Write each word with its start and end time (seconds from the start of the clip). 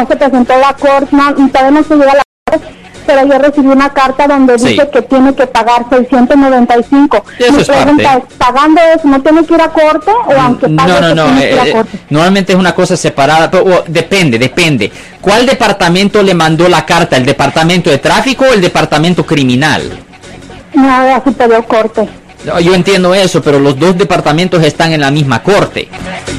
no 0.00 0.06
se 0.08 0.16
presentó 0.16 0.56
la 0.58 0.72
corte, 0.74 1.14
no, 1.14 1.34
todavía 1.48 1.70
no 1.70 1.82
se 1.84 1.96
llega 1.96 2.12
a 2.12 2.16
la 2.16 2.22
corte, 2.50 2.66
pero 3.06 3.26
yo 3.26 3.38
recibí 3.38 3.66
una 3.68 3.88
carta 3.92 4.26
donde 4.26 4.56
dice 4.56 4.88
que 4.92 5.02
tiene 5.02 5.34
que 5.34 5.46
pagar 5.46 5.86
695. 5.88 7.24
Eso 7.38 7.52
Mi 7.52 7.60
es 7.62 7.66
parte. 7.66 7.82
pregunta 7.82 8.14
es, 8.16 8.34
¿pagando 8.36 8.80
eso 8.94 9.08
no 9.08 9.22
tiene 9.22 9.44
que 9.46 9.54
ir 9.54 9.62
a 9.62 9.68
corte 9.68 10.10
o 10.10 10.32
aunque 10.40 10.68
pague 10.68 10.92
No, 10.92 11.00
no, 11.00 11.14
no. 11.14 11.24
tiene 11.24 11.40
que 11.40 11.52
ir 11.54 11.58
a 11.58 11.64
eh, 11.64 11.68
eh, 11.68 11.72
corte? 11.72 11.98
normalmente 12.10 12.52
es 12.52 12.58
una 12.58 12.74
cosa 12.74 12.96
separada, 12.96 13.50
pero 13.50 13.64
o, 13.64 13.84
depende, 13.86 14.38
depende. 14.38 14.92
¿Cuál 15.20 15.46
departamento 15.46 16.22
le 16.22 16.34
mandó 16.34 16.68
la 16.68 16.84
carta? 16.84 17.16
¿El 17.16 17.24
departamento 17.26 17.88
de 17.90 17.98
tráfico 17.98 18.44
o 18.44 18.52
el 18.52 18.60
departamento 18.60 19.24
criminal? 19.24 19.82
No, 20.74 20.90
a 20.90 21.22
superior 21.24 21.64
corte. 21.66 22.08
Yo 22.62 22.72
entiendo 22.74 23.14
eso, 23.14 23.42
pero 23.42 23.58
los 23.58 23.78
dos 23.78 23.98
departamentos 23.98 24.62
están 24.62 24.92
en 24.92 25.00
la 25.00 25.10
misma 25.10 25.42
corte. 25.42 25.88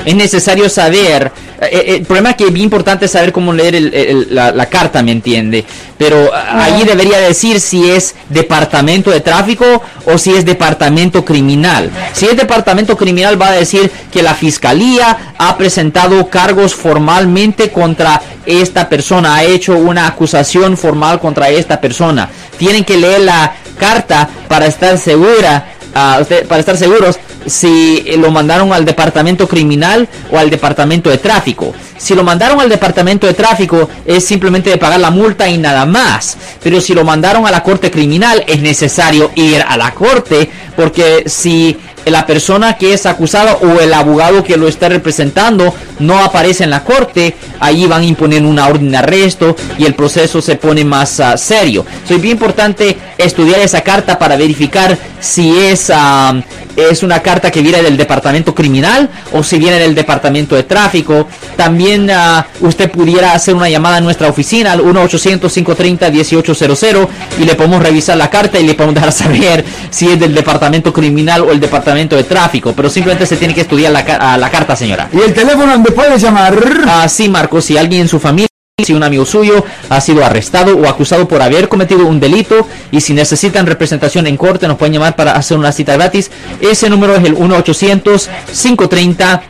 Es 0.05 0.15
necesario 0.15 0.69
saber. 0.69 1.31
Eh, 1.61 1.69
eh, 1.71 1.95
el 1.97 2.05
problema 2.05 2.31
es 2.31 2.35
que 2.37 2.45
es 2.45 2.53
bien 2.53 2.65
importante 2.65 3.07
saber 3.07 3.31
cómo 3.31 3.51
leer 3.53 3.75
el- 3.75 3.93
el- 3.93 4.27
la, 4.35 4.51
la 4.51 4.65
carta, 4.67 5.01
¿me 5.03 5.11
entiende? 5.11 5.65
Pero 5.97 6.31
ah, 6.33 6.63
ahí 6.63 6.83
debería 6.83 7.19
decir 7.19 7.59
si 7.59 7.89
es 7.89 8.15
departamento 8.29 9.11
de 9.11 9.19
tráfico 9.21 9.81
o 10.05 10.17
si 10.17 10.33
es 10.33 10.45
departamento 10.45 11.25
criminal. 11.25 11.91
Si 12.13 12.25
es 12.25 12.35
departamento 12.37 12.95
criminal, 12.97 13.41
va 13.41 13.49
a 13.49 13.51
decir 13.53 13.91
que 14.11 14.23
la 14.23 14.33
fiscalía 14.33 15.33
ha 15.37 15.57
presentado 15.57 16.29
cargos 16.29 16.73
formalmente 16.75 17.69
contra 17.71 18.21
esta 18.45 18.87
persona, 18.89 19.35
ha 19.35 19.43
hecho 19.43 19.73
una 19.77 20.07
acusación 20.07 20.77
formal 20.77 21.19
contra 21.19 21.49
esta 21.49 21.79
persona. 21.81 22.29
Tienen 22.57 22.83
que 22.83 22.97
leer 22.97 23.21
la 23.21 23.53
carta 23.77 24.27
para 24.47 24.65
estar 24.65 24.97
segura 24.97 25.65
ah, 25.93 26.17
usted- 26.21 26.45
para 26.47 26.59
estar 26.59 26.77
seguros 26.77 27.17
si 27.49 28.03
eh, 28.05 28.17
lo 28.17 28.31
mandaron 28.31 28.71
al 28.73 28.85
departamento 28.85 29.47
criminal 29.47 30.07
o 30.31 30.37
al 30.37 30.49
departamento 30.49 31.09
de 31.09 31.17
tráfico. 31.17 31.73
Si 31.97 32.15
lo 32.15 32.23
mandaron 32.23 32.59
al 32.61 32.69
departamento 32.69 33.27
de 33.27 33.33
tráfico 33.33 33.89
es 34.05 34.25
simplemente 34.25 34.69
de 34.69 34.77
pagar 34.77 34.99
la 34.99 35.11
multa 35.11 35.49
y 35.49 35.57
nada 35.57 35.85
más. 35.85 36.37
Pero 36.63 36.79
si 36.79 36.93
lo 36.93 37.03
mandaron 37.03 37.45
a 37.45 37.51
la 37.51 37.63
corte 37.63 37.91
criminal 37.91 38.43
es 38.47 38.61
necesario 38.61 39.31
ir 39.35 39.63
a 39.67 39.75
la 39.77 39.93
corte 39.93 40.49
porque 40.75 41.23
si 41.25 41.77
la 42.05 42.25
persona 42.25 42.77
que 42.77 42.93
es 42.93 43.05
acusada 43.05 43.55
o 43.55 43.79
el 43.79 43.93
abogado 43.93 44.43
que 44.43 44.57
lo 44.57 44.67
está 44.67 44.89
representando 44.89 45.73
no 45.99 46.19
aparece 46.19 46.63
en 46.63 46.69
la 46.69 46.83
corte, 46.83 47.35
allí 47.59 47.87
van 47.87 48.01
a 48.01 48.05
imponer 48.05 48.43
una 48.43 48.67
orden 48.67 48.91
de 48.91 48.97
arresto 48.97 49.55
y 49.77 49.85
el 49.85 49.95
proceso 49.95 50.41
se 50.41 50.55
pone 50.55 50.85
más 50.85 51.19
ah, 51.19 51.37
serio. 51.37 51.85
Es 52.09 52.21
bien 52.21 52.37
importante 52.37 52.97
estudiar 53.17 53.59
esa 53.59 53.81
carta 53.81 54.17
para 54.17 54.37
verificar 54.37 54.97
si 55.19 55.57
es, 55.57 55.91
ah, 55.93 56.41
es 56.75 57.03
una 57.03 57.21
carta 57.21 57.51
que 57.51 57.61
viene 57.61 57.81
del 57.81 57.97
departamento 57.97 58.55
criminal 58.55 59.09
o 59.33 59.43
si 59.43 59.57
viene 59.57 59.77
del 59.79 59.93
departamento 59.93 60.55
de 60.55 60.63
tráfico. 60.63 61.27
También 61.57 62.09
ah, 62.09 62.47
usted 62.61 62.89
pudiera 62.89 63.33
hacer 63.33 63.55
una 63.55 63.67
llamada 63.69 63.97
a 63.97 64.01
nuestra 64.01 64.29
oficina 64.29 64.71
al 64.71 64.79
1-800-530-1800 64.81 67.07
y 67.39 67.43
le 67.43 67.55
podemos 67.55 67.83
revisar 67.83 68.15
la 68.17 68.29
carta 68.29 68.57
y 68.59 68.65
le 68.65 68.75
podemos 68.75 68.95
dejar 68.95 69.11
saber 69.11 69.65
si 69.89 70.07
es 70.07 70.17
del 70.19 70.33
departamento 70.33 70.93
criminal 70.93 71.41
o 71.41 71.51
el 71.51 71.59
departamento 71.59 71.88
de 71.93 72.23
tráfico. 72.23 72.73
Pero 72.75 72.89
simplemente 72.89 73.25
se 73.25 73.37
tiene 73.37 73.53
que 73.53 73.61
estudiar 73.61 73.91
la, 73.91 74.05
ah, 74.19 74.37
la 74.37 74.49
carta, 74.49 74.75
señora. 74.75 75.09
¿Y 75.11 75.19
el 75.19 75.33
teléfono 75.33 75.71
donde 75.71 75.91
puedes 75.91 76.21
llamar? 76.21 76.55
Ah, 76.87 77.07
sí, 77.09 77.29
Marcos, 77.29 77.65
si 77.65 77.77
alguien 77.77 78.01
en 78.01 78.07
su 78.07 78.19
familia, 78.19 78.47
si 78.83 78.93
un 78.93 79.03
amigo 79.03 79.25
suyo 79.25 79.65
ha 79.89 79.99
sido 79.99 80.23
arrestado 80.23 80.77
o 80.77 80.87
acusado 80.87 81.27
por 81.27 81.41
haber 81.41 81.67
cometido 81.67 82.05
un 82.05 82.19
delito 82.19 82.67
y 82.91 83.01
si 83.01 83.13
necesitan 83.13 83.65
representación 83.65 84.27
en 84.27 84.37
corte, 84.37 84.67
nos 84.67 84.77
pueden 84.77 84.93
llamar 84.93 85.15
para 85.15 85.33
hacer 85.33 85.57
una 85.57 85.71
cita 85.71 85.95
gratis. 85.95 86.29
Ese 86.61 86.87
número 86.89 87.15
es 87.15 87.25
el 87.25 87.35
1-800-530. 87.35 89.41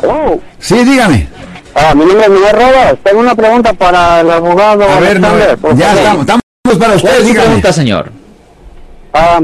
Hello. 0.03 0.41
sí, 0.59 0.85
dígame. 0.85 1.29
Ah, 1.75 1.95
mi 1.95 2.05
nombre 2.05 2.25
es 2.25 2.31
Miguel 2.31 2.53
Rodas. 2.53 2.95
Tengo 3.03 3.21
una 3.21 3.35
pregunta 3.35 3.73
para 3.73 4.21
el 4.21 4.31
abogado 4.31 4.85
A 4.89 5.01
ver, 5.01 5.19
no, 5.21 5.29
ya 5.75 5.93
estamos, 5.95 6.21
estamos 6.21 6.43
para 6.65 6.79
¿Cuál 6.79 6.97
usted, 6.97 7.11
es 7.11 7.19
su 7.19 7.25
dígame. 7.25 7.47
pregunta, 7.47 7.73
señor? 7.73 8.13
Ah, 9.13 9.41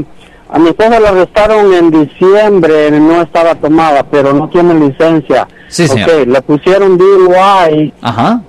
a 0.51 0.59
mi 0.59 0.69
esposa 0.69 0.99
la 0.99 1.09
arrestaron 1.09 1.73
en 1.73 1.91
diciembre, 1.91 2.91
no 2.91 3.21
estaba 3.21 3.55
tomada, 3.55 4.03
pero 4.03 4.33
no 4.33 4.49
tiene 4.49 4.73
licencia. 4.73 5.47
Sí, 5.67 5.87
señor. 5.87 6.09
Ok, 6.09 6.27
le 6.27 6.41
pusieron 6.41 6.97
DUI. 6.97 7.93
Ajá. 8.01 8.41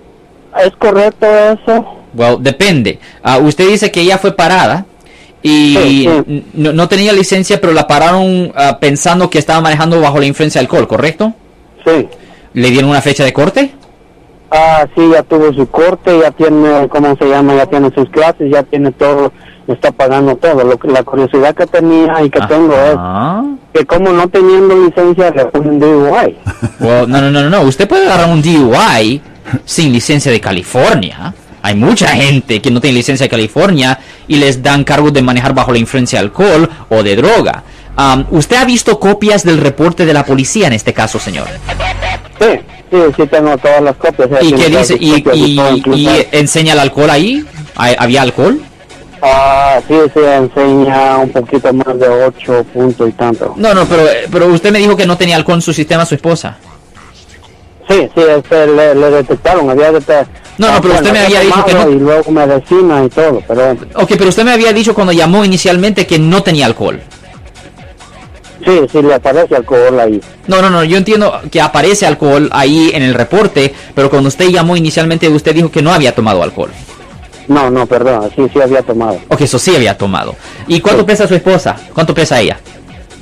¿Es 0.65 0.73
correcto 0.77 1.27
eso? 1.27 1.87
Well, 2.15 2.37
depende. 2.41 2.99
Ah, 3.23 3.39
usted 3.39 3.69
dice 3.69 3.91
que 3.91 4.01
ella 4.03 4.19
fue 4.19 4.33
parada 4.37 4.85
y 5.43 5.77
Sí, 5.77 5.83
sí. 6.03 6.07
n- 6.29 6.45
No, 6.55 6.73
no 6.73 6.89
tenía 6.89 7.13
licencia, 7.13 7.61
pero 7.61 7.73
la 7.73 7.87
pararon 7.87 8.53
ah, 8.55 8.79
pensando 8.81 9.31
que 9.31 9.39
estaba 9.39 9.61
manejando 9.61 10.01
bajo 10.01 10.19
la 10.19 10.27
influencia 10.27 10.61
de 10.61 10.65
alcohol, 10.67 10.87
¿correcto? 10.89 11.33
Sí. 11.87 12.09
¿Le 12.55 12.71
dieron 12.71 12.91
una 12.91 13.01
fecha 13.01 13.25
de 13.25 13.33
corte? 13.33 13.73
Ah, 14.51 14.87
sí, 14.95 15.09
ya 15.11 15.23
tuvo 15.23 15.51
su 15.55 15.67
corte, 15.71 16.19
ya 16.21 16.31
tiene, 16.33 16.87
¿cómo 16.91 17.17
se 17.17 17.25
llama? 17.27 17.55
Ya 17.55 17.65
tiene 17.67 17.91
sus 17.95 18.11
clases, 18.11 18.51
ya 18.53 18.63
tiene 18.63 18.93
todo, 18.93 19.33
está 19.69 19.91
pagando 19.93 20.37
todo. 20.37 20.65
Lo 20.65 20.77
que, 20.79 20.89
la 20.89 21.03
curiosidad 21.03 21.55
que 21.55 21.67
tenía 21.67 22.23
y 22.23 22.31
que 22.31 22.41
tengo 22.41 22.75
es 22.75 22.97
que 23.81 23.87
como 23.87 24.11
no 24.13 24.29
teniendo 24.29 24.75
licencia 24.87 25.31
le 25.31 25.45
ponen 25.47 25.79
DUI. 25.79 26.37
Well, 26.81 27.09
no, 27.09 27.21
no, 27.21 27.31
no, 27.31 27.49
no. 27.51 27.63
Usted 27.63 27.89
puede 27.89 28.07
agarrar 28.07 28.29
un 28.31 28.43
DUI 28.43 29.21
sin 29.65 29.93
licencia 29.93 30.31
de 30.33 30.41
California. 30.41 31.35
Hay 31.65 31.75
mucha 31.77 32.09
gente 32.09 32.61
que 32.61 32.71
no 32.73 32.81
tiene 32.81 32.97
licencia 32.97 33.25
de 33.27 33.31
California 33.31 33.99
y 34.27 34.37
les 34.37 34.63
dan 34.63 34.83
cargos 34.83 35.13
de 35.13 35.23
manejar 35.23 35.55
bajo 35.55 35.71
la 35.73 35.79
influencia 35.79 36.19
de 36.19 36.25
alcohol 36.27 36.69
o 36.89 37.03
de 37.03 37.15
droga. 37.17 37.63
¿Usted 38.31 38.57
ha 38.57 38.65
visto 38.65 38.99
copias 38.99 39.45
del 39.45 39.59
reporte 39.59 40.05
de 40.05 40.13
la 40.13 40.25
policía 40.25 40.67
en 40.67 40.73
este 40.73 40.93
caso, 40.93 41.19
señor? 41.21 41.47
Sí, 42.41 42.47
sí, 42.91 42.97
sí 43.17 43.27
tengo 43.29 43.57
todas 43.59 43.81
las 43.83 43.95
copias. 43.97 44.29
¿Y 44.43 44.53
qué 44.55 44.69
dice? 44.71 44.97
¿Y, 44.99 45.25
y- 45.95 46.27
enseña 46.33 46.73
el 46.73 46.81
alcohol 46.81 47.11
ahí? 47.11 47.45
¿Hay- 47.77 47.95
¿Había 47.99 48.23
alcohol? 48.23 48.61
Ah, 49.25 49.81
sí, 49.87 49.95
sí, 50.13 50.21
enseña 50.21 51.19
un 51.19 51.31
poquito 51.31 51.73
más 51.73 51.97
de 51.99 52.09
8 52.09 52.65
puntos 52.73 53.09
y 53.09 53.13
tanto. 53.13 53.55
No, 53.57 53.73
no, 53.73 53.85
pero, 53.87 54.03
pero 54.33 54.47
usted 54.49 54.73
me 54.73 54.81
dijo 54.81 54.97
que 54.97 55.07
no 55.07 55.17
tenía 55.17 55.37
alcohol 55.37 55.57
en 55.59 55.63
su 55.63 55.73
sistema 55.73 56.05
su 56.05 56.17
esposa. 56.17 56.57
Sí, 57.89 58.09
sí, 58.15 58.21
este, 58.37 58.67
le, 58.67 58.95
le 58.97 59.11
detectaron, 59.11 59.71
había 59.71 59.93
detectado. 59.93 60.27
No, 60.59 60.73
no, 60.73 60.81
pero 60.81 60.95
usted 60.95 61.13
me 61.13 61.21
había 61.21 61.41
dicho 61.41 61.65
que 61.65 61.73
no- 61.75 61.89
Y 61.89 61.95
luego 62.01 62.31
medicina 62.33 63.05
y 63.05 63.09
todo, 63.09 63.41
pero 63.47 63.73
Ok, 63.95 64.09
pero 64.19 64.29
usted 64.29 64.45
me 64.45 64.53
había 64.53 64.73
dicho 64.73 64.93
cuando 64.95 65.13
llamó 65.13 65.45
inicialmente 65.45 66.07
que 66.07 66.19
no 66.19 66.43
tenía 66.43 66.67
alcohol. 66.67 67.01
sí, 68.65 68.81
sí 68.91 69.03
le 69.03 69.15
aparece 69.15 69.55
alcohol 69.57 69.99
ahí. 70.01 70.21
No, 70.47 70.61
no, 70.63 70.69
no, 70.71 70.83
yo 70.85 70.97
entiendo 70.97 71.41
que 71.51 71.61
aparece 71.61 72.07
alcohol 72.07 72.49
ahí 72.53 72.91
en 72.93 73.03
el 73.03 73.15
reporte, 73.15 73.73
pero 73.95 74.11
cuando 74.11 74.29
usted 74.29 74.49
llamó 74.49 74.77
inicialmente 74.77 75.29
usted 75.29 75.55
dijo 75.55 75.71
que 75.71 75.81
no 75.83 75.93
había 75.93 76.15
tomado 76.15 76.43
alcohol. 76.43 76.71
No, 77.49 77.71
no, 77.71 77.87
perdón, 77.87 78.31
sí, 78.37 78.43
sí 78.53 78.61
había 78.61 78.83
tomado. 78.83 79.19
Ok, 79.29 79.41
eso 79.43 79.59
sí 79.59 79.75
había 79.75 79.97
tomado. 79.97 80.35
¿Y 80.67 80.81
cuánto 80.81 81.03
Sí. 81.03 81.07
pesa 81.07 81.27
su 81.29 81.35
esposa? 81.35 81.77
¿Cuánto 81.93 82.15
pesa 82.15 82.41
ella? 82.41 82.59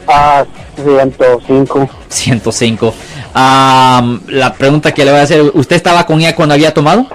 Ah, 0.07 0.45
105. 0.77 1.89
105. 2.09 2.95
Am, 3.35 4.21
la 4.29 4.53
pregunta 4.53 4.93
que 4.93 5.05
le 5.05 5.11
voy 5.13 5.21
a 5.21 5.25
hacer, 5.25 5.43
¿usted 5.55 5.77
estaba 5.77 6.05
con 6.07 6.21
ella 6.21 6.35
cuando 6.35 6.55
había 6.55 6.73
tomado? 6.75 7.07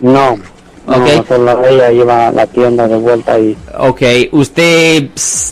No. 0.00 0.36
No, 0.86 0.96
Ok. 0.98 1.26
solo 1.26 1.66
ella 1.66 1.90
iba 1.90 2.28
a 2.28 2.32
la 2.32 2.46
tienda 2.46 2.86
de 2.86 2.96
vuelta 2.96 3.38
y 3.38 3.56
Ok, 3.78 4.02
¿usted 4.32 5.08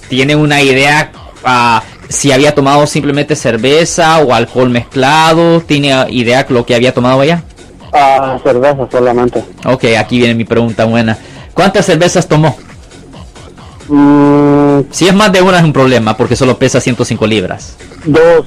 tiene 0.09 0.37
una 0.37 0.61
idea 0.61 1.11
ah, 1.43 1.83
si 2.11 2.31
había 2.33 2.55
tomado 2.55 2.87
simplemente 2.87 3.35
cerveza 3.35 4.19
o 4.19 4.35
alcohol 4.35 4.69
mezclado? 4.69 5.63
¿Tiene 5.63 5.95
idea 6.11 6.45
lo 6.51 6.67
que 6.67 6.75
había 6.75 6.93
tomado 6.93 7.23
ella? 7.23 7.43
Ah, 7.93 8.39
cerveza 8.43 8.89
solamente. 8.91 9.45
Ok, 9.65 9.85
aquí 9.99 10.19
viene 10.19 10.35
mi 10.35 10.45
pregunta 10.45 10.85
buena. 10.85 11.17
¿Cuántas 11.55 11.87
cervezas 11.87 12.27
tomó? 12.27 12.57
Mm, 13.89 14.81
Si 14.91 15.07
es 15.09 15.15
más 15.15 15.33
de 15.33 15.43
una 15.43 15.59
es 15.59 15.65
un 15.65 15.73
problema 15.73 16.17
porque 16.17 16.37
solo 16.37 16.59
pesa 16.59 16.81
105 16.81 17.27
libras. 17.27 17.77
dos, 18.05 18.47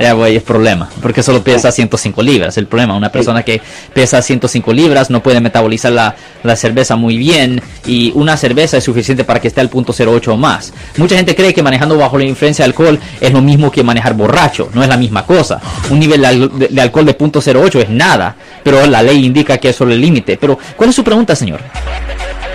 Ya, 0.00 0.12
güey, 0.12 0.36
es 0.36 0.42
problema, 0.42 0.88
porque 1.02 1.22
solo 1.22 1.42
pesa 1.42 1.70
105 1.72 2.22
libras. 2.22 2.56
El 2.58 2.66
problema, 2.66 2.96
una 2.96 3.10
persona 3.10 3.42
que 3.42 3.60
pesa 3.94 4.22
105 4.22 4.72
libras 4.72 5.10
no 5.10 5.22
puede 5.22 5.40
metabolizar 5.40 5.92
la, 5.92 6.14
la 6.42 6.56
cerveza 6.56 6.96
muy 6.96 7.16
bien 7.16 7.60
y 7.86 8.12
una 8.14 8.36
cerveza 8.36 8.76
es 8.76 8.84
suficiente 8.84 9.24
para 9.24 9.40
que 9.40 9.48
esté 9.48 9.60
al 9.60 9.68
punto 9.68 9.92
08 9.98 10.32
o 10.32 10.36
más. 10.36 10.72
Mucha 10.96 11.16
gente 11.16 11.34
cree 11.34 11.52
que 11.54 11.62
manejando 11.62 11.96
bajo 11.98 12.18
la 12.18 12.24
influencia 12.24 12.64
de 12.64 12.70
alcohol 12.70 12.98
es 13.20 13.32
lo 13.32 13.40
mismo 13.42 13.70
que 13.70 13.82
manejar 13.82 14.14
borracho, 14.14 14.68
no 14.74 14.82
es 14.82 14.88
la 14.88 14.96
misma 14.96 15.24
cosa. 15.26 15.60
Un 15.90 15.98
nivel 15.98 16.20
de, 16.20 16.26
al- 16.26 16.58
de- 16.58 16.68
de 16.68 16.80
alcohol 16.80 17.04
de 17.06 17.14
punto 17.14 17.40
08 17.44 17.80
es 17.80 17.90
nada, 17.90 18.34
pero 18.62 18.84
la 18.86 19.02
ley 19.02 19.24
indica 19.24 19.58
que 19.58 19.70
es 19.70 19.76
solo 19.76 19.92
el 19.92 20.00
límite. 20.00 20.36
Pero, 20.36 20.58
¿cuál 20.76 20.90
es 20.90 20.96
su 20.96 21.04
pregunta, 21.04 21.34
señor? 21.36 21.60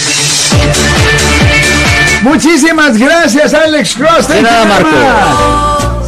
Muchísimas 2.22 2.98
gracias, 2.98 3.54
Alex 3.54 3.96
Cross. 3.96 4.30
De 4.30 4.42
nada, 4.42 4.64
Marco. 4.64 6.01